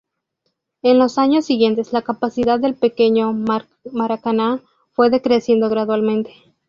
[0.81, 3.35] En los años siguientes la capacidad del "Pequeño
[3.85, 6.33] Maracaná" fue decreciendo gradualmente.